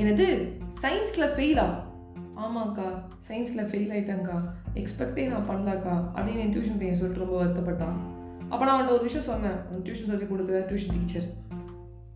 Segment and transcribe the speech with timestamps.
[0.00, 0.26] எனது
[0.82, 1.64] சயின்ஸில் ஃபெயிலா
[2.44, 2.86] ஆமாக்கா
[3.26, 4.36] சயின்ஸில் ஃபெயில் ஆயிட்டேங்க்கா
[4.80, 7.98] எக்ஸ்பெக்டே நான் பண்ணலக்கா அப்படின்னு என் டியூஷன் பையன் சொல்லிட்டு ரொம்ப வருத்தப்பட்டான்.
[8.50, 9.58] அப்போ நான் அவன்கிட்ட ஒரு விஷயம் சொன்னேன்.
[9.70, 11.26] உன் டியூஷன் சொல்லி கொடுக்குற டியூஷன் டீச்சர்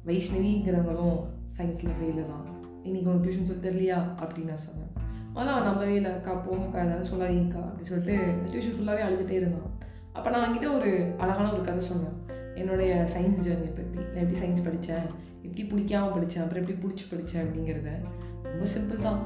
[0.09, 1.19] வைஷ்ணவிங்கிறவங்களும்
[1.57, 2.47] சயின்ஸில் ஃபெயிலு தான்.
[2.87, 4.91] இன்னைக்கு உனக்கு டியூஷன் சொல்லி தெரியலையா அப்படின்னு நான் சொன்னேன்.
[5.35, 8.17] அதெல்லாம் அவன் நம்பவே இல்லை அக்கா போங்கக்கா எதாவது சொல்லாதீங்கக்கா அப்படின்னு சொல்லிட்டு
[8.51, 9.71] டியூஷன் ஃபுல்லாகவே அழுதுகிட்டே இருந்தான்.
[10.17, 10.91] அப்போ நான் அவங்ககிட்ட ஒரு
[11.23, 12.17] அழகான ஒரு கதை சொன்னேன்.
[12.63, 15.09] என்னுடைய சயின்ஸ் ஜேர்னியை பற்றி நான் எப்படி சயின்ஸ் படித்தேன்?
[15.57, 17.91] எப்படி பிடிக்காம படித்தேன் அப்புறம் எப்படி பிடிச்சி படித்தேன் அப்படிங்கிறத
[18.49, 19.21] ரொம்ப சிம்பிள் தான்.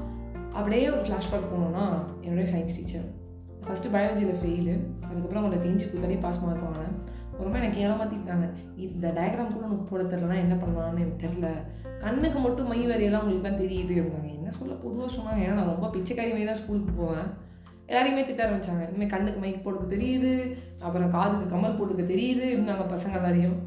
[0.59, 1.85] அப்படியே ஒரு ஃப்ளாஷ்பேக் போனோன்னா
[2.25, 3.09] என்னுடைய சயின்ஸ் டீச்சர்
[3.65, 4.75] ஃபஸ்ட்டு பயாலஜியில் ஃபெயிலு
[5.09, 6.95] அதுக்கப்புறம் அவங்களை கெஞ்சி குத்தாடி பாஸ் மார்க் வாங்கினேன்.
[7.41, 8.47] ரொம்ப எனக்கு ஏமாற்றிட்டாங்க
[8.85, 11.49] இந்த டயக்ராம் கூட உனக்கு போட தெரிலனா என்ன பண்ணலான்னு எனக்கு தெரில
[12.05, 14.33] கண்ணுக்கு மட்டும் மை வரையெல்லாம் உங்களுக்கு தான் தெரியுது அப்படின்னாங்க.
[14.39, 15.41] என்ன சொல்ல பொதுவாக சொன்னாங்க.
[15.47, 17.29] ஏன்னா நான் ரொம்ப பிச்சைக்காரி மாதிரி தான் ஸ்கூலுக்கு போவேன்.
[17.91, 20.33] எல்லாரையுமே திட்ட ஆரம்பித்தாங்க இனிமேல் கண்ணுக்கு மைக் போட்டுக்க தெரியுது.
[20.87, 22.47] அப்புறம் காதுக்கு கமல் போட்டுக்க தெரியுது.
[22.53, 23.59] அப்படின்னாங்க பசங்க எல்லாரையும்.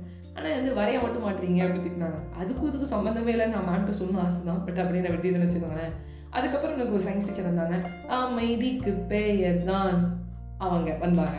[0.44, 2.18] ஆனால் வந்து வரைய மட்டும் மாட்டீங்க அப்படின்னு திட்டினாங்க.
[2.40, 5.94] அதுக்கும் இதுக்கும் சம்மந்தமே இல்லை நான் மேம்கிட்ட சொல்லணும் ஆசை தான் பட் அப்படியே நான் வெட்டி வச்சுக்கோங்களேன்.
[6.38, 7.78] அதுக்கப்புறம் எனக்கு ஒரு சயின்ஸ் டீச்சர் வந்தாங்க.
[8.18, 9.96] அமைதிக்கு பெயர் தான்
[10.66, 11.38] அவங்க வந்தாங்க.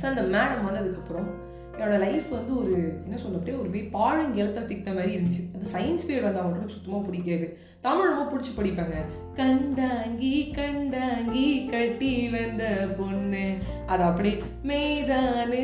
[0.00, 1.30] ஸோ அந்த மேடம் வந்ததுக்கப்புறம்
[1.74, 5.42] என்னோட லைஃப் வந்து ஒரு என்ன சொல்ல அப்படியே ஒரு போய் பாழங்கெழுத்த சிக்கிற மாதிரி இருந்துச்சு.
[5.54, 7.48] அது சயின்ஸ் பீரியட் வந்தால் மட்டும் சுத்தமாக பிடிக்காது
[7.86, 8.96] தமிழ் ரொம்ப பிடிச்சி படிப்பாங்க.
[9.38, 12.64] கண்டாங்கி கண்டாங்கி கட்டி வந்த
[12.98, 13.46] பொண்ணு.
[13.86, 14.36] அது அப்படியே
[14.68, 15.62] மெய்தானு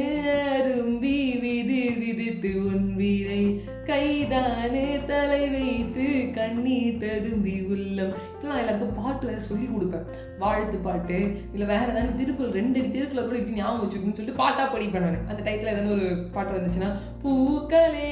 [0.54, 3.42] அரும்பி விதி விதித்து உன் வீரை
[3.90, 6.06] கைதானு தலை வைத்து
[6.38, 8.12] கண்ணீர் ததும்பி உள்ளம்.
[8.12, 10.08] இப்பெல்லாம் எல்லாருக்கும் பாட்டு வேறு சொல்லி கொடுப்பேன்.
[10.38, 11.18] வாழ்த்து பாட்டு
[11.52, 15.28] இல்லை வேறு ஏதாவது திருக்குறள் ரெண்டு அடி திருக்குறள் கூட இப்படி ஞாபகம் வச்சுக்கணும்னு சொல்லிட்டு பாட்டாக படிப்பேன் நான்.
[15.28, 16.90] அந்த டயத்தில் ஏதாவது ஒரு பாட்டு வந்துச்சுன்னா
[17.24, 18.10] பூக்களே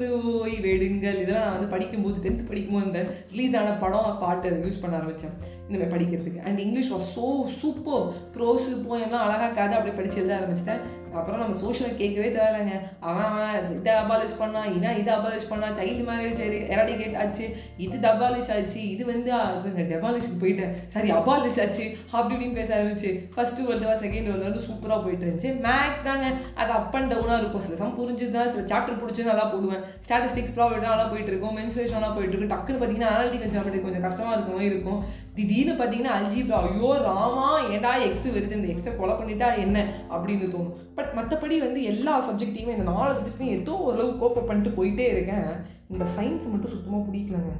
[0.00, 1.18] சற்று ஓய் வெடுங்கள்.
[1.22, 3.00] இதெல்லாம் நான் வந்து படிக்கும்போது டென்த் படிக்கும்போது இந்த
[3.32, 5.34] ரிலீஸ் ஆன படம் பாட்டு யூஸ் பண்ண ஆரம்பித்தேன்
[5.70, 7.26] இந்த மாதிரி படிக்கிறதுக்கு and English was so
[7.60, 10.82] super prose போயம்லாம் அழகாக கதை அப்படி படிச்சு எழுத ஆரம்பிச்சிட்டேன்.
[11.18, 12.74] அப்புறம் நம்ம சோஷியல் கேட்கவே தேவையில்லைங்க.
[13.10, 16.40] அவன் இதை அபாலிஷ் பண்ணான் ஏன்னா இதை அபாலிஷ் பண்ணான் சைல்டு மேரேஜ்
[16.74, 17.46] எராடிகேட் ஆச்சு
[17.84, 19.30] இது டபாலிஷ் ஆச்சு இது வந்து
[19.92, 20.74] டெபாலிஷ்க்கு போயிட்டேன்.
[20.94, 25.26] சரி அபாலிஷ் ஆச்சு அப்படி இப்படின்னு பேச ஆரம்பிச்சு first world war second world வந்து சூப்பராக போயிட்டு
[25.26, 25.52] இருந்துச்சு.
[25.66, 26.26] மேக்ஸ் தாங்க
[26.60, 27.64] அது அப் அண்ட் டவுனாக இருக்கும்.
[27.66, 29.82] சில சம் புரிஞ்சுதான் சில சாப்டர் பிடிச்சி நல்லா போடுவேன்.
[30.06, 31.56] ஸ்டாட்டிஸ்டிக்ஸ் ப்ராப்ளம் நல்லா போயிட்டு இருக்கும்.
[31.60, 32.52] மென்சுரேஷன் நல்லா போயிட்டு இருக்கு.
[32.54, 35.02] டக்குன்னு பார்த்தீங்கன்னா அனாலிட்டிக்கல் ஜாமெட்ரி கொஞ்சம் கஷ்டமாக இருக்கிற மாதிரி இருக்கும்.
[35.38, 36.58] திடீர் இது பார்த்தீங்கன்னா அல்ஜிப்ரா.
[36.66, 38.56] ஐயோ ராமா ஏண்டா எக்ஸ் வருது?
[38.58, 39.82] இந்த எக்ஸை கொலை பண்ணிட்டா என்ன?
[40.10, 40.72] அப்படின்னு தோணும்.
[40.94, 45.50] பட் மற்றபடி வந்து எல்லா சப்ஜெக்ட்டையுமே இந்த நாலு சப்ஜெக்ட்டையும் ஏதோ ஓரளவு கோப்பை பண்ணிட்டு போயிட்டே இருக்கேன்.
[45.90, 47.52] இந்த சயின்ஸ் மட்டும் சுத்தமாக பிடிக்கலங்க.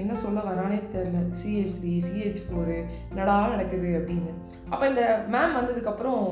[0.00, 2.76] என்ன சொல்ல வரானே தெரில சிஹெச் த்ரீ சிஹெச் ஃபோரு
[3.08, 4.32] என்னடா நடக்குது அப்படின்னு.
[4.70, 6.24] அப்போ இந்த மேம் வந்ததுக்கப்புறம்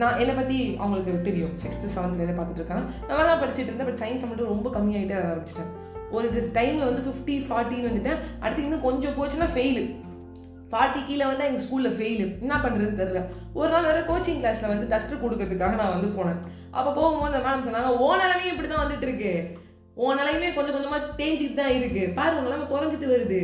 [0.00, 1.54] நான் என்னை பற்றி அவங்களுக்கு தெரியும்.
[1.62, 2.84] சிக்ஸ்த்து செவன்த்லேருந்து பார்த்துட்டு இருக்காங்க.
[3.08, 3.88] நல்லா தான் படிச்சுட்டு இருந்தேன்.
[3.88, 5.72] பட் சயின்ஸை மட்டும் ரொம்ப கம்மியாகிட்டே வர ஆரம்பிச்சிட்டேன்.
[6.10, 8.20] ஒரு டைமில் வந்து ஃபிஃப்டி ஃபார்ட்டின்னு வந்துட்டேன்.
[8.40, 9.82] அடுத்து இன்னும் கொஞ்சம் போச்சுன்னா ஃபெயிலு
[10.72, 13.20] ஃபார்ட்டி கீழே வந்து எங்கள் ஸ்கூலில் ஃபெயிலு என்ன பண்ணுறதுன்னு தெரில
[13.60, 16.40] ஒரு நாள் வேறு கோச்சிங் கிளாஸில் வந்து டஸ்ட்டு கொடுக்கறதுக்காக நான் வந்து போனேன்.
[16.76, 19.32] அப்போ போகும்போது அந்த மேம் சொன்னாங்க ஓ நிலமையும் இப்படி தான் வந்துட்டு இருக்கு
[20.02, 22.04] ஓ நிலையுமே கொஞ்சம் கொஞ்சமாக தேஞ்சிட்டு தான் இருக்கு.
[22.18, 23.40] பாரு உன் நிலைமை குறைஞ்சிட்டு வருது.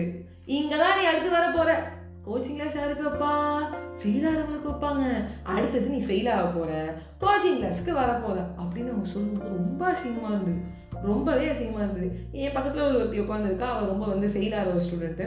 [0.59, 1.73] இங்கே தான் நீ அடுத்து வர போகிற
[2.27, 3.33] கோச்சிங் கிளாஸ் யாருக்குப்பா
[4.01, 5.05] ஃபெயில் ஆகிறவங்களுக்கு வைப்பாங்க.
[5.55, 6.73] அடுத்தது நீ ஃபெயில் ஆக போகிற
[7.23, 10.61] கோச்சிங் கிளாஸ்க்கு வர போகிற அப்படின்னு அவங்க சொல்லும்போது ரொம்ப அசிங்கமாக இருந்தது.
[11.09, 12.09] ரொம்பவே அசிங்கமாக இருந்தது.
[12.43, 15.27] என் பக்கத்தில் ஒரு ஒருத்தி உட்காந்துருக்கா அவள் ரொம்ப வந்து ஃபெயில் ஆகிற ஒரு ஸ்டூடெண்ட்டு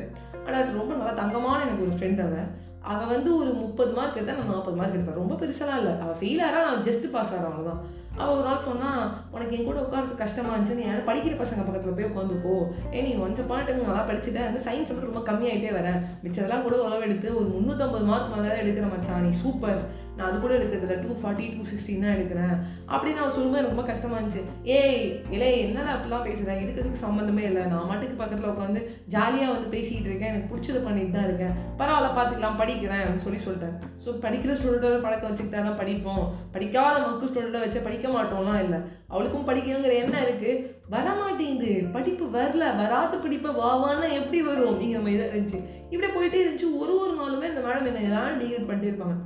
[0.49, 2.49] ஆனால் ரொம்ப நல்லா தங்கமான எனக்கு ஒரு ஃப்ரெண்ட் அவன்.
[2.91, 5.21] அவள் வந்து ஒரு முப்பது மார்க் எடுத்தால் நான் நாற்பது மார்க் எடுப்பேன்.
[5.21, 5.93] ரொம்ப பெருசாலாம் இல்லை.
[6.03, 7.81] அவள் ஃபெயில் ஆகிறா நான் ஜஸ்ட் பாஸ் ஆகிறேன் அவ்வளோதான்
[8.21, 9.01] அவள் ஒரு நாள் சொன்னால்
[9.35, 10.77] உனக்கு என் கூட உட்காந்து கஷ்டமாக இருந்துச்சு.
[10.79, 12.55] நீ யாரும் படிக்கிற பசங்க பக்கத்தில் போய் உட்காந்துக்கோ
[12.93, 16.77] ஏ நீ ஒன்ஸ் பான டைம் நல்லா படிச்சுட்டேன் அந்த சயின்ஸ் மட்டும் ரொம்ப கம்மியாகிட்டே வரேன் மிச்சதெல்லாம் கூட
[16.85, 19.23] உழவு எடுத்து ஒரு முந்நூற்றம்பது மார்க் மேலே தான் எடுக்கிற மச்சான்.
[19.27, 19.81] நீ சூப்பர்
[20.19, 22.55] நான் அது கூட எடுக்கிறதுல டூ ஃபார்ட்டி டூ சிக்ஸ்டின் தான் எடுக்கிறேன்.
[22.93, 24.43] அப்படின்னு அவன் சொல்லும்போது எனக்கு ரொம்ப கஷ்டமாக இருந்துச்சு.
[24.77, 25.03] ஏய்
[25.35, 27.63] இல்லை என்னடா அப்படிலாம் பேசுகிறேன் இருக்கிறதுக்கு சம்மந்தமே இல்லை.
[27.73, 28.83] நான் மாட்டுக்கு பக்கத்தில் உட்காந்து
[29.15, 30.31] ஜாலியாக வந்து பேசிகிட்டு இருக்கேன்.
[30.33, 31.55] எனக்கு பிடிச்சது பண்ணிட்டு தான் இருக்கேன்.
[31.81, 33.75] பரவாயில்ல பார்த்துக்கலாம் படிக்கிறேன் அப்படின்னு சொல்லி சொல்லிட்டேன்.
[34.05, 36.23] ஸோ படிக்கிற ஸ்டூடெண்ட்டோட பழக்கம் வச்சுக்கிட்டா படிப்போம்.
[36.55, 38.81] படிக்காத மக்கு ஸ்டூடெண்ட்டை வச்சு படிக்க மாட்டோம்லாம் இல்லை.
[39.13, 40.61] அவளுக்கும் படிக்கணுங்கிற எண்ணம் இருக்குது
[40.93, 41.71] வரமாட்டேங்குது.
[41.95, 42.65] படிப்பு வரல.
[42.81, 45.59] வராத படிப்பை வாவான்னு எப்படி வரும் அப்படிங்கிற மாதிரி தான் இருந்துச்சு.
[45.91, 46.69] இப்படி போயிட்டே இருந்துச்சு.
[46.81, 49.17] ஒரு ஒரு நாளுமே இந்த மேடம் என்ன ஏதாவது டீல் பண்ணிட்டு இருப்பாங்க.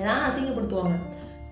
[0.00, 0.96] எதாவது அசிங்கப்படுத்துவாங்க.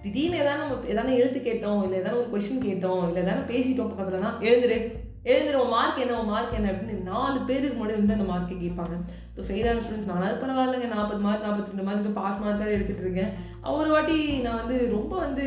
[0.02, 4.30] திடீர்னு எதாவது நம்ம எதாவது எழுத்து கேட்டோம் இல்லை எதாவது ஒரு கொஷின் கேட்டோம் இல்லை எதாவது பேசிட்டோம் பக்கத்துலனா
[4.48, 5.00] எழுந்துரு
[5.32, 8.94] எழுந்துரு உன் மார்க் என்ன உன் மார்க் என்ன அப்படின்னு நாலு பேருக்கு முன்னாடி வந்து அந்த மார்க்கை கேட்பாங்க.
[9.28, 13.30] இப்போ ஃபெயிலான ஸ்டூடெண்ட்ஸ் நானாவது பரவாயில்லைங்க நாற்பது மார்க் நாற்பத்தி ரெண்டு மார்க் பாஸ் மார்க் தான் எடுத்துகிட்டு இருக்கேன்.
[13.62, 15.44] ஒரு வாட்டி நான் வந்து ரொம்ப வந்து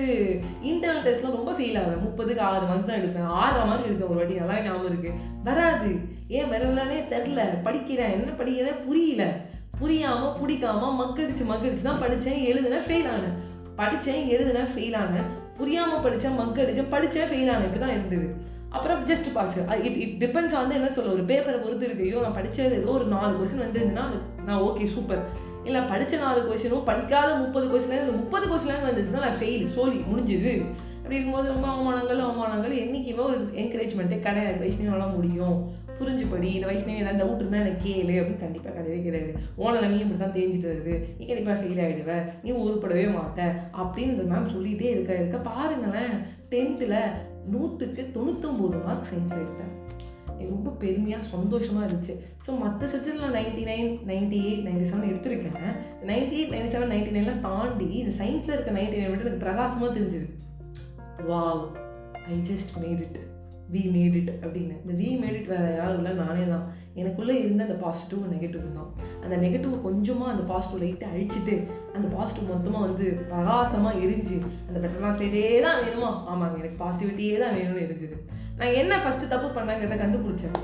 [0.64, 3.34] இன்டர்னல் டெஸ்ட்லாம் ரொம்ப ஃபெயில் ஆகிறேன் முப்பதுக்கு ஆறு மார்க் தான் எடுப்பேன்.
[3.42, 4.34] ஆறரை மார்க் எடுப்பேன் ஒரு வாட்டி.
[4.34, 5.92] நல்லா ஞாபகம் இருக்குது வராது.
[6.28, 7.42] ஏன் வரலனே தெரில.
[7.68, 8.16] படிக்கிறேன்.
[8.18, 9.26] என்ன படிக்கிறேன் புரியல.
[9.80, 13.36] புரியாம பிடிக்காம மக்கடிச்சு மக்கடிச்சு தான் படித்தேன் எழுதுனேன் ஃபெயில் ஆனேன்.
[13.80, 15.28] படித்தேன் எழுதுனேன் ஃபெயில் ஆனேன்.
[15.58, 17.68] புரியாமல் படித்தேன் மக்கடிச்சேன் படித்தேன் ஃபெயில் ஆனேன்.
[17.70, 18.28] இப்படி தான் இருந்தது.
[18.76, 19.58] அப்புறம் just pass
[19.88, 22.08] it it depends வந்து என்ன சொல்ல ஒரு பேப்பரை பொறுத்து இருக்கு.
[22.08, 24.06] ஐயோ நான் படித்தது ஏதோ ஒரு நாலு கொஸ்டின் வந்துருந்துன்னா
[24.48, 25.22] நான் ஓகே சூப்பர்
[25.68, 30.54] இல்லை படித்த நாலு கொஸ்டினும் படிக்காத முப்பது கொஸ்டின் முப்பது கொஸ்டின் வந்துச்சுன்னா நான் ஃபெயில் சோலி முடிஞ்சுது.
[30.98, 34.58] அப்படி இருக்கும்போது ரொம்ப அவமானங்கள் அவமானங்கள் என்றைக்குமே ஒரு என்கரேஜ்மெண்ட்டே கிடையாது.
[34.64, 35.58] வைஷ்ணவனால முடியும்.
[36.00, 39.34] புரிஞ்சு படி இந்த வயசுலேயே ஏதாவது டவுட் இருந்தால் எனக்கு கேளு அப்படின்னு கண்டிப்பாக கிடையவே கிடையாது
[39.64, 42.16] ஓனில் நீ இப்படி தான் தேஞ்சிட்டு வருது நீ கண்டிப்பாக ஃபெயில் ஆகிடுவ
[42.46, 43.54] நீ உருப்படவே மாட்டேன்
[43.84, 45.40] அப்படின்னு இந்த மேம் சொல்லிகிட்டே இருக்க இருக்க.
[45.52, 46.16] பாருங்களேன்
[46.54, 46.98] டென்த்தில்
[47.54, 49.74] நூற்றுக்கு தொண்ணூத்தொம்பது மார்க் சயின்ஸில் எடுத்தேன்.
[50.30, 52.16] எனக்கு ரொம்ப பெருமையாக சந்தோஷமாக இருந்துச்சு.
[52.46, 55.78] ஸோ மற்ற சப்ஜெக்டில் ninety nine ninety eight ninety seven எடுத்திருக்கேன்.
[56.10, 59.92] Ninety eight ninety seven ninety நைன்லாம் தாண்டி இந்த சயின்ஸில் இருக்க நைன்ட்டி நைன் விட எனக்கு பிரகாசமாக
[59.98, 60.28] தெரிஞ்சுது.
[61.32, 61.64] Wow
[62.34, 63.20] I just made it
[63.74, 64.76] we made it அப்படின்னு.
[64.84, 66.66] இந்த வி மேட் இட் வேறு யாரும் இல்லை நானே தான்.
[67.02, 68.92] எனக்குள்ளே இருந்த அந்த பாசிட்டிவ் நெகட்டிவ் தான்.
[69.24, 71.56] அந்த நெகட்டிவ் கொஞ்சமாக அந்த பாசிட்டிவ் லைட்டை அழிச்சிட்டு
[71.96, 75.26] அந்த பாசிட்டிவ் மொத்தமாக வந்து பிரகாசமாக எரிஞ்சு அந்த பெட்டர் மார்க்ஸ்
[75.68, 76.12] தான் வேணுமா?
[76.32, 78.18] ஆமாங்க எனக்கு பாசிட்டிவிட்டியே தான் வேணும்னு இருந்தது.
[78.60, 80.60] நான் என்ன ஃபஸ்ட்டு தப்பு பண்ணாங்கிறத கண்டுபிடிச்சேன்.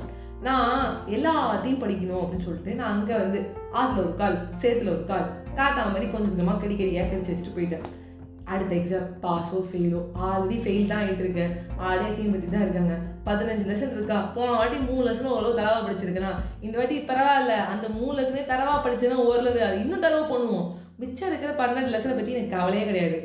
[0.45, 0.77] நான்
[1.15, 3.39] எல்லாத்தையும் படிக்கணும் அப்படின்னு சொல்லிட்டு நான் அங்கே வந்து
[3.79, 5.27] ஆற்றுல ஒரு கால் சேத்துல ஒரு கால்
[5.57, 7.85] காக்கா மாதிரி கொஞ்சம் கொஞ்சமாக கடி கடியாக கடிச்சு வச்சுட்டு போயிட்டேன்.
[8.53, 11.53] அடுத்த எக்ஸாம் பாஸோ ஃபெயிலோ ஆல்ரெடி ஃபெயில் தான் ஆகிட்டு இருக்கேன்
[11.87, 12.95] ஆல்ரெடி சீன் பற்றி தான் இருக்காங்க.
[13.27, 14.17] பதினஞ்சு லெசன் இருக்கா?
[14.35, 16.31] போன வாட்டி மூணு லெசனும் ஓரளவு தரவா படிச்சிருக்கேனா
[16.65, 17.55] இந்த வாட்டி பரவாயில்ல.
[17.73, 20.67] அந்த மூணு லெசனே தரவா படிச்சேன்னா ஓரளவு அது இன்னும் தரவா பண்ணுவோம்.
[21.03, 23.19] மிச்சம் இருக்கிற பன்னெண்டு லெசனை பற்றி எனக்கு கவலையே கிடையாது.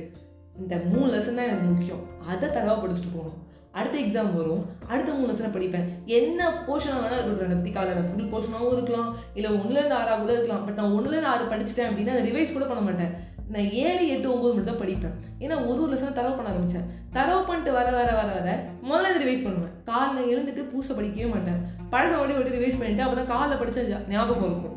[0.62, 2.04] இந்த மூணு லெசன் தான் எனக்கு முக்கியம்.
[2.32, 3.40] அதை தரவா படிச்சுட்டு போகணும்.
[3.78, 4.62] அடுத்த எக்ஸாம் வரும்.
[4.92, 5.88] அடுத்த மூணு லெசனை படிப்பேன்.
[6.18, 7.46] என்ன போர்ஷனாக வேணால் இருக்கட்டும்.
[7.46, 9.10] எனக்கு பற்றி கவலை ஃபுல் போர்ஷனாகவும் இருக்கலாம்.
[9.38, 10.62] இல்லை ஒன்றுலேருந்து ஆறாக கூட இருக்கலாம்.
[10.66, 13.12] பட் நான் ஒன்றுலேருந்து ஆறு படிச்சிட்டேன் அப்படின்னா அதை ரிவைஸ் கூட பண்ண மாட்டேன்.
[13.52, 15.16] நான் ஏழு எட்டு ஒம்பது மட்டும் தான் படிப்பேன்.
[15.40, 18.48] ஏன்னா ஒரு ஒரு லெசனை தரவு பண்ண ஆரம்பித்தேன் தரவு பண்ணிட்டு வர வர வர வர
[18.88, 19.74] முதல்ல இது ரிவைஸ் பண்ணுவேன்.
[19.90, 21.60] காலில் எழுந்துட்டு பூசை படிக்கவே மாட்டேன்.
[21.92, 24.74] பழச ஓடி ஓடி ரிவைஸ் பண்ணிட்டு அப்போ தான் காலில் படித்த ஞாபகம் இருக்கும்.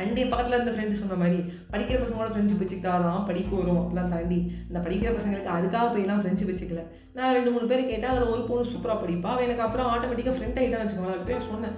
[0.00, 1.38] அண்டே பக்கத்தில் இருந்த ஃப்ரெண்டு சொன்ன மாதிரி
[1.72, 3.82] படிக்கிற பசங்களோட ஃப்ரெண்ட்ஷிப் வச்சுக்கிட்டாதான் படிப்பு வரும்.
[3.82, 4.38] அப்படிலாம் தாண்டி
[4.68, 6.82] இந்த படிக்கிற பசங்களுக்கு அதுக்காக போய்லாம் ஃப்ரெண்ட்ஷிப் வச்சுக்கல.
[7.16, 9.32] நான் ரெண்டு மூணு பேர் கேட்டால் அதில் ஒரு பொண்ணு சூப்பராக படிப்பா.
[9.44, 11.18] எனக்கு அப்புறம் ஆட்டோமேட்டிக்காக ஃப்ரெண்ட் ஆகிட்டான்னு வச்சுக்கோங்களேன்.
[11.18, 11.76] அதுக்கு சொன்னேன்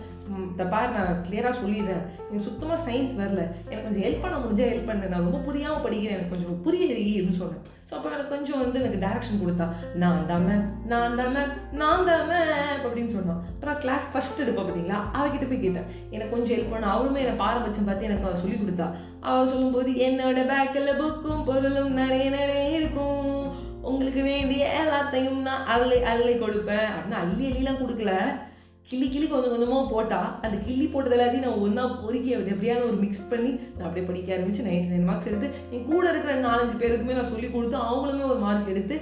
[0.49, 2.05] இந்த பாரு நான் கிளியராக சொல்லிடுறேன்.
[2.27, 3.43] எனக்கு சுத்தமாக சயின்ஸ் வரல.
[3.69, 6.17] எனக்கு கொஞ்சம் ஹெல்ப் பண்ண முடிஞ்சால் ஹெல்ப் பண்ணுறேன் நான் ரொம்ப புரியாமல் படிக்கிறேன்.
[6.19, 7.65] எனக்கு கொஞ்சம் புரியலை அப்படின்னு சொன்னேன்.
[7.89, 9.67] ஸோ அப்போ எனக்கு கொஞ்சம் வந்து எனக்கு டேரக்ஷன் கொடுத்தா
[10.03, 14.63] நான் தான் மேம் நான் தான் மேம் நான் தான் மேம் அப்படின்னு சொன்னான் அப்புறம் கிளாஸ் ஃபஸ்ட் எடுப்பா
[14.63, 16.89] பார்த்தீங்களா அவகிட்ட போய் கேட்டேன் எனக்கு கொஞ்சம் ஹெல்ப் பண்ண.
[16.95, 18.89] அவளுமே எனக்கு பாரபட்சம் பார்த்து எனக்கு அவள் சொல்லி கொடுத்தா.
[19.29, 23.33] அவள் சொல்லும்போது என்னோட பேக்கில் புக்கும் பொருளும் நிறைய நிறைய இருக்கும்.
[23.91, 26.91] உங்களுக்கு வேண்டிய எல்லாத்தையும் நான் அள்ளி அள்ளி கொடுப்பேன்.
[26.93, 28.13] அப்படின்னு அள்ளி அள்ளிலாம் கொடுக்கல.
[28.89, 32.97] கிளி கிளி கொஞ்சம் கொஞ்சமாக போட்டால் அந்த கிள்ளி போட்டது எல்லாத்தையும் நான் ஒன்றா பொறுக்கி அது எப்படியான ஒரு
[32.97, 37.17] மிக்ஸ் பண்ணி நான் அப்படியே படிக்க ஆரம்பிச்சு நைன்டி நைன் மார்க்ஸ் எடுத்து என் கூட இருக்கிற நாலஞ்சு பேருக்குமே
[37.19, 39.01] நான் சொல்லி கொடுத்து அவங்களுமே ஒரு மார்க் எடுத்து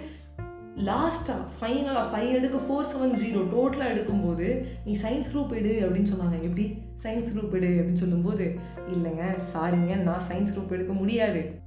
[0.86, 6.40] லாஸ்ட்டாக ஃபைனலாக ஃபைவ் எடுக்க ஃபோர் செவன் ஜீரோ டோட்டலாக எடுக்கும்போது நீ சயின்ஸ் குரூப் எடு அப்படின்னு சொன்னாங்க.
[6.42, 6.66] எப்படி?
[7.02, 8.56] சயின்ஸ் குரூப் எடு அப்படின்னு சொல்லும்போது
[8.88, 11.62] இல்லைங்க சாரிங்க நான் சயின்ஸ் குரூப் எடுக்க முடியாது.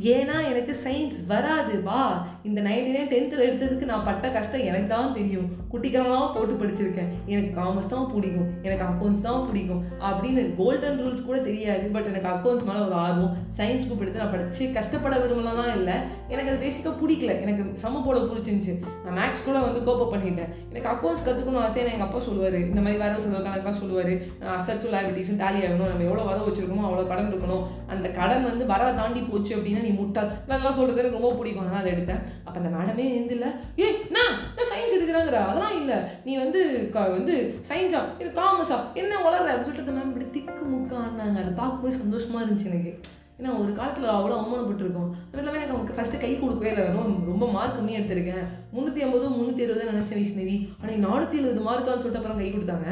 [0.00, 2.26] ஏன்னா எனக்கு சயின்ஸ் வராது வா.
[2.42, 5.48] இந்த நைன்டி நைன் டென்த்தில் எடுத்ததுக்கு நான் பட்ட கஷ்டம் எனக்கு தான் தெரியும்.
[5.72, 7.10] குட்டிக்கமாக போட்டு படிச்சிருக்கேன்.
[7.26, 8.48] எனக்கு காமர்ஸ் தான் பிடிக்கும்.
[8.62, 9.82] எனக்கு அக்கௌண்ட்ஸ் தான் பிடிக்கும்.
[10.08, 11.80] அப்படின்னு கோல்டன் ரூல்ஸ் கூட தெரியாது.
[11.80, 13.36] பட் எனக்கு அக்கௌண்ட்ஸ் மேலே ஒரு ஆர்வம்.
[13.58, 15.94] சயின்ஸ் குரூப் எடுத்து நான் படித்து கஷ்டப்பட விரும்பலாம் இல்லை.
[16.28, 17.40] எனக்கு அது பேசிக்காக பிடிக்கல.
[17.40, 18.76] எனக்கு சம போட பிடிச்சிருந்துச்சு.
[19.04, 20.50] நான் மேக்ஸ் கூட வந்து கோப்பப் பண்ணிட்டேன்.
[20.72, 22.54] எனக்கு அக்கௌண்ட்ஸ் கற்றுக்கணும் ஆசை எங்கள் அப்பா சொல்லுவார்.
[22.54, 23.46] இந்த மாதிரி வர சொல்லுவார்.
[23.50, 24.12] கணக்காக சொல்லுவார்
[24.56, 25.92] அசட்ஸ் லைபிலிட்டிஸும் டேலி ஆகணும்.
[25.92, 27.64] நம்ம எவ்வளோ வர வச்சிருக்கோமோ அவ்வளோ கடன் இருக்கணும்.
[27.86, 30.30] அந்த கடன் வந்து வர தாண்டி போச்சு அப்படின்னா நீ முட்டாள்.
[30.52, 31.64] நல்லா சொல்கிறது எனக்கு ரொம்ப பிடிக்கும்.
[31.64, 32.22] அதனால் அதை எடுத்தேன்.
[32.44, 33.50] அப்போ அந்த மேடமே இருந்து இல்லை
[33.82, 35.98] ஏ நான் நான் சயின்ஸ் எடுக்கிறாங்கிற அதெல்லாம் இல்லை.
[36.26, 36.60] நீ வந்து
[36.94, 37.36] க வந்து
[37.70, 39.48] சயின்ஸா இது காமர்ஸா என்ன வளர்ற?
[39.52, 42.92] அப்படின்னு சொல்லிட்டு மேம் இப்படி திக்கு முக்கான்னாங்க அதை பார்க்கும்போது சந்தோஷமாக இருந்துச்சு எனக்கு.
[43.38, 45.08] ஏன்னா ஒரு காலத்தில் அவ்வளோ அவமானப்பட்டிருக்கோம்.
[45.30, 46.84] அது எனக்கு அவங்க ஃபஸ்ட்டு கை கொடுக்கவே இல்லை.
[46.88, 48.44] ரொம்ப ரொம்ப மார்க் கம்மியாக எடுத்திருக்கேன்.
[48.74, 50.56] முந்நூற்றி ஐம்பது முந்நூற்றி எழுபது நினச்சேன் விஷ்ணவி.
[50.80, 52.88] ஆனால் நானூற்றி எழுபது மார்க்கான்னு சொல்லிட்டு அப்புறம் கை கொடுத்தாங்க.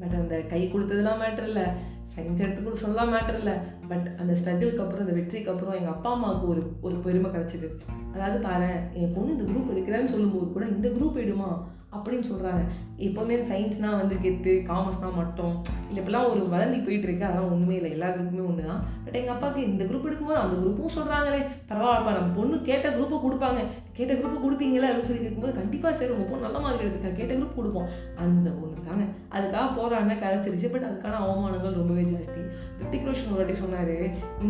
[0.00, 1.66] பட் அந்த கை கொடுத்ததெல்லாம் மேட்ரு இல்லை.
[2.16, 3.52] சயின்ஸ் எடுத்து கூட சொல்லலாம் மேட்டர் இல்லை.
[3.88, 7.68] பட் அந்த ஸ்ட்ரகிளுக்கு அப்புறம் அந்த வெற்றிக்கு அப்புறம் எங்கள் அப்பா அம்மாவுக்கு ஒரு ஒரு பெருமை கிடச்சிது.
[8.14, 11.62] அதாவது பாரு என் பொண்ணு இந்த குரூப் எடுக்கிறேன்னு சொல்லும்போது கூட இந்த குரூப் எடுமா?
[11.92, 12.62] அப்படின்னு சொல்கிறாங்க
[12.98, 15.62] எப்போவுமே சயின்ஸ்னால் வந்து கெத்து காமர்ஸ்னால் மட்டும்.
[15.88, 17.20] இல்லை இப்போலாம் ஒரு வதந்தி போயிட்டுருக்கு.
[17.20, 17.90] அதெல்லாம் ஒன்றுமே இல்லை.
[17.90, 22.36] எல்லா குரூப்புமே ஒன்று தான் பட் எங்கள் அப்பாவுக்கு இந்த குரூப் எடுக்கும்போது அந்த குரூப்பும் சொல்கிறாங்களே பரவாயில்லப்பா நம்ம
[22.36, 23.64] பொண்ணு கேட்ட குரூப்பை கொடுப்பாங்க.
[23.92, 24.88] கேட்ட குரூப்பை கொடுப்பீங்களா?
[24.88, 27.88] அப்படின்னு சொல்லி கேட்கும்போது கண்டிப்பாக சரி உங்கள் பொண்ணு நல்ல மார்க் எடுத்துக்கா கேட்ட குரூப் கொடுப்போம்.
[28.16, 29.04] அந்த ஒன்று தாங்க
[29.34, 32.42] அதுக்காக போகிறாங்க கிடச்சிருச்சு பட் அதுக்கான அவமானங்கள் ரொம்பவே ஜாஸ்தி
[32.80, 33.94] ரித்திக் ரோஷன் ஒரு வாட்டி சொன்னார்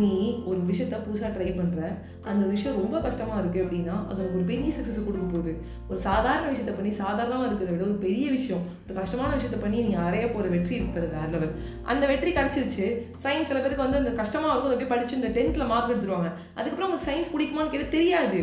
[0.01, 0.11] நீ
[0.49, 1.81] ஒரு விஷயத்த புதுசாக ட்ரை பண்ணுற
[2.31, 5.53] அந்த விஷயம் ரொம்ப கஷ்டமாக இருக்குது அப்படின்னா அது உனக்கு ஒரு பெரிய சக்ஸஸ் கொடுக்க போகுது.
[5.89, 8.63] ஒரு சாதாரண விஷயத்த பண்ணி சாதாரணமாக இருக்கிறத விட ஒரு பெரிய விஷயம்.
[8.85, 11.55] ஒரு கஷ்டமான விஷயத்த பண்ணி நீ அறைய போகிற வெற்றி இருக்கிறது வேறு லெவல்
[11.93, 12.87] அந்த வெற்றி கிடச்சிருச்சு.
[13.25, 16.29] சயின்ஸ் சில பேருக்கு வந்து அந்த கஷ்டமாக இருக்கும் அதை அப்படியே படித்து இந்த டென்த்தில் மார்க் எடுத்துருவாங்க.
[16.59, 18.41] அதுக்கப்புறம் உங்களுக்கு சயின்ஸ் பிடிக்குமான்னு கேட்டால் தெரியாது.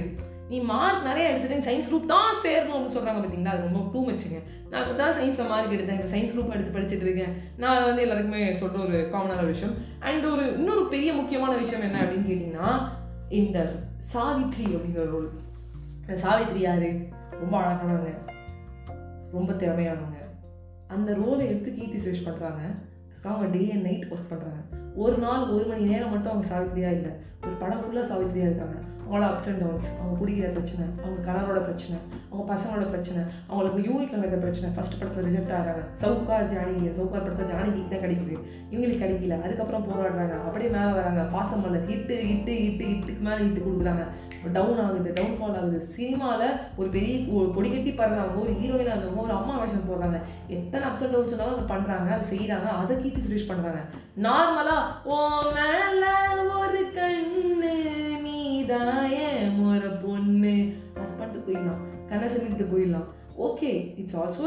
[0.51, 4.39] நீ மார்க் நிறைய எடுத்துட்டு சயின்ஸ் குரூப் தான் சேரணும் அப்படின்னு சொல்கிறாங்க பார்த்தீங்களா அது ரொம்ப டூ மச்சுங்க
[4.71, 7.35] நான் இப்போ தான் சயின்ஸில் மார்க் எடுத்தேன் இப்போ சயின்ஸ் குரூப் எடுத்து படிச்சுட்டு இருக்கேன்.
[7.57, 9.75] நான் வந்து எல்லாருக்குமே சொல்கிற ஒரு காமனான விஷயம்.
[10.01, 12.73] அண்ட் ஒரு இன்னொரு பெரிய முக்கியமான விஷயம் என்ன அப்படின்னு கேட்டிங்கன்னா
[13.29, 13.59] இந்த
[14.15, 15.31] சாவித்ரி அப்படிங்கிற ரோல்
[16.01, 16.91] இந்த சாவித்ரி யாரு?
[17.41, 18.13] ரொம்ப அழகானவங்க.
[19.33, 20.21] ரொம்ப திறமையானவங்க.
[20.89, 22.63] அந்த ரோலை எடுத்து கீர்த்தி சுரேஷ் பண்ணுறாங்க
[23.23, 24.61] அவங்க டே அண்ட் நைட் ஒர்க் பண்ணுறாங்க
[24.95, 27.13] ஒரு நாள் ஒரு மணி நேரம் மட்டும் அவங்க சாவித்திரியாக இல்லை.
[27.47, 28.80] ஒரு படம் ஃபுல்லாக சாவித்திரியாக இருக்காங்க.
[29.11, 31.97] அவங்களோட அப்ஸ் அண்ட் டவுன்ஸ் அவங்க குடிக்கிற பிரச்சனை அவங்க கணவரோட பிரச்சனை
[32.29, 35.83] அவங்க பசங்களோட பிரச்சனை அவங்களுக்கு யூனிட்ல நடக்கிற பிரச்சனை ஃபர்ஸ்ட் படத்தில் ரிஜெக்ட் ஆகிறாங்க.
[36.03, 38.35] சவுக்கார் ஜானகி சவுக்கார் படத்தில் ஜானகிக்கு தான் கிடைக்குது.
[38.73, 40.35] இவங்களுக்கு கிடைக்கல அதுக்கப்புறம் போராடுறாங்க.
[40.47, 41.23] அப்படியே மேலே வராங்க.
[41.35, 44.05] பாசம் பண்ணல ஹிட்டு ஹிட்டு ஹிட்டு ஹிட்டுக்கு மேலே ஹிட்டு கொடுக்குறாங்க.
[44.57, 45.81] டவுன் ஆகுது டவுன் ஃபால் ஆகுது.
[45.97, 46.47] சினிமாவில்
[46.81, 47.17] ஒரு பெரிய
[47.57, 50.21] பொடி கட்டி பறந்தாங்க ஒரு ஹீரோயினாக இருந்தவங்க ஒரு அம்மா வேஷம் போடுறாங்க.
[50.59, 53.83] எத்தனை அப்ஸ் அண்ட் டவுன்ஸ் இருந்தாலும் அதை பண்ணுறாங்க அதை செய்கிறாங்க அதை கீர்த்தி சுரேஷ் பண்ணுறாங்க
[54.29, 55.19] நார்மலாக ஓ
[55.59, 56.15] மேலே
[56.61, 57.29] ஒரு கண்
[61.41, 61.81] பார்த்துட்டு போயிடலாம்.
[62.11, 63.09] கண்ணை சொல்லிட்டு போயிடலாம்.
[63.47, 63.71] ஓகே
[64.01, 64.45] இட்ஸ் ஆல்சோ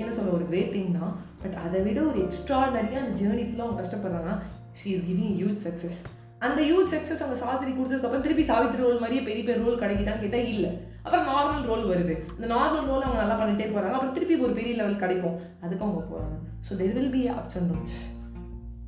[0.00, 1.14] என்ன சொல்ல ஒரு கிரேட் திங் தான்.
[1.42, 4.36] பட் அதை விட ஒரு எக்ஸ்ட்ராடனரியாக அந்த ஜேர்னி ஃபுல்லாக அவங்க கஷ்டப்படுறாங்கன்னா
[4.80, 5.98] she is giving youth success
[6.46, 10.50] அந்த யூத் சக்ஸஸ் அவங்க சாத்திரி கொடுத்ததுக்கப்புறம் திருப்பி சாவித்திரி ரோல் மாதிரியே பெரிய பெரிய ரோல் கிடைக்கிட்டான்னு கேட்டால்
[10.54, 10.70] இல்லை.
[11.04, 12.14] அப்புறம் நார்மல் ரோல் வருது.
[12.36, 15.36] அந்த நார்மல் ரோல் அவங்க நல்லா பண்ணிகிட்டே போகிறாங்க அப்புறம் திருப்பி ஒரு பெரிய லெவல் கிடைக்கும்.
[15.64, 16.36] அதுக்கு அவங்க போகிறாங்க
[16.68, 17.98] so there will be ups and downs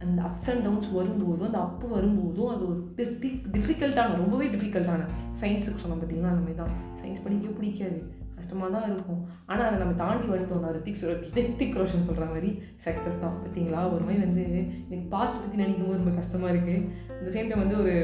[0.05, 5.09] அந்த அப்ஸ் அண்ட் டவுன்ஸ் வரும்போதும் அந்த அப்பு வரும்போதும் அது ஒரு டிஃப்டி டிஃபிகல்ட்டான ரொம்பவே டிஃபிகல்ட்டான
[5.41, 7.99] சயின்ஸுக்கு சொன்னோம் பார்த்தீங்கன்னா அந்த மாதிரி தான் சயின்ஸ் படிக்க பிடிக்காது.
[8.39, 9.21] கஷ்டமாக தான் இருக்கும்.
[9.51, 12.51] ஆனால் அதை நம்ம தாண்டி வந்துட்டோம் நான் ரித்திக் சொல் ரித்திக் ரோஷன் சொல்கிற மாதிரி
[12.85, 13.35] சக்ஸஸ் தான்.
[13.43, 13.81] பார்த்தீங்களா?
[13.95, 14.45] ஒரு மாதிரி வந்து
[14.89, 16.79] எனக்கு பாஸ்ட் பற்றி நினைக்கும் போது ரொம்ப கஷ்டமாக இருக்குது
[17.19, 17.95] இந்த சேம் டைம் வந்து ஒரு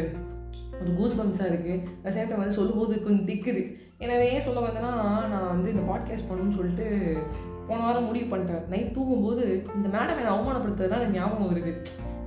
[0.81, 3.63] ஒரு கூஸ் பம்ஸாக இருக்குது அந்த சேம் டைம் வந்து சொல்லும்போது கொஞ்சம் திக்குது.
[4.03, 4.93] ஏன்னா ஏன் சொல்ல வந்தேன்னா
[5.33, 6.89] நான் வந்து இந்த பாட்காஸ்ட் பண்ணணும்னு சொல்லிட்டு
[7.69, 11.73] போன வாரம் முடிவு பண்ணிட்டேன் நைட் தூங்கும்போது இந்த மேடம் என்னை அவமானப்படுத்துறதுனால எனக்கு ஞாபகம் வருது.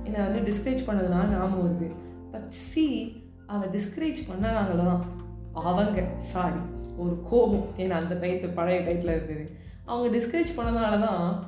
[0.04, 1.90] என்னை வந்து டிஸ்கரேஜ் பண்ணதுனால ஞாபகம் வருது.
[2.32, 2.86] பட் சி
[3.46, 5.04] அவன் டிஸ்கரேஜ் பண்ணனாங்கள தான்
[5.52, 6.04] அவங்க.
[6.16, 6.60] சாரி
[6.96, 7.66] ஒரு கோபம்.
[7.76, 9.50] ஏன்னா அந்த டயத்து பழைய டயத்தில் இருந்தது.
[9.84, 11.44] அவங்க டிஸ்கரேஜ் பண்ணதுனால தான்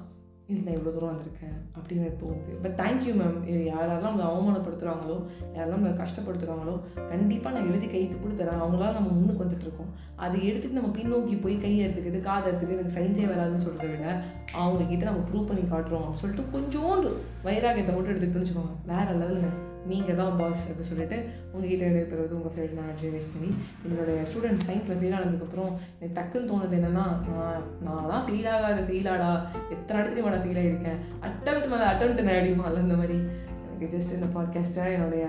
[0.47, 2.53] இல்லை நான் இவ்வளோ தூரம் வந்திருக்கேன் அப்படின்னு எனக்கு தோணுது.
[2.63, 3.37] பட் தேங்க்யூ மேம்
[3.69, 5.17] யாரெல்லாம் நம்மளை அவமானப்படுத்துகிறாங்களோ
[5.55, 6.75] யாரெல்லாம் நம்மளை கஷ்டப்படுத்துகிறாங்களோ
[7.09, 11.81] கண்டிப்பாக நான் எழுதி கைத்து கொடுத்துறேன் அவங்களால நம்ம முன்னுக்கு வந்துட்டுருக்கோம் அதை எடுத்துகிட்டு நம்ம பின்னோக்கி போய் கை
[11.81, 14.23] எடுத்துக்கிறது காது எடுத்துக்கிறது எனக்கு சயின்ஸே வராதுன்னு சொல்கிறத விட
[14.59, 17.11] அவங்கக்கிட்ட நம்ம ப்ரூவ் பண்ணி காட்டுறோம் அப்படின்னு சொல்லிட்டு கொஞ்சோண்டு
[17.45, 18.75] வைராகியத்தை மட்டும் எடுத்துக்கிட்டோன்னு வச்சுக்கோங்க.
[18.87, 19.51] வேறு லெவலுங்க
[19.87, 21.17] நீங்கள் தான் பாஸ் அப்படின்னு சொல்லிட்டு
[21.53, 23.51] உங்ககிட்ட விடைபெறுவது உங்கள் ஃப்ரெண்ட் நான் அட்வைஸ் பண்ணி
[23.85, 29.11] என்னோட ஸ்டூடெண்ட் சயின்ஸில் ஃபெயில் ஆனதுக்கப்புறம் எனக்கு டக்குன்னு தோணுது என்னென்னா நான் நான் தான் ஃபெயில் ஆகாத ஃபெயில்
[29.11, 29.31] ஆடா
[29.71, 33.19] எத்தனை இடத்துலையும் நான் ஃபெயில் ஆகிருக்கேன் அட்டம்ப்ட் மேலே அட்டம் நான் அடிமால இந்த மாதிரி.
[33.67, 35.27] எனக்கு ஜஸ்ட் இந்த பாட்காஸ்ட்டை என்னுடைய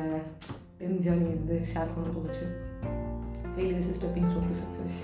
[0.80, 2.46] டென் ஜேர்னி வந்து ஷேர் பண்ண போச்சு
[3.56, 4.98] fail is stepping stone to success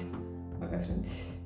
[0.61, 1.38] okay friends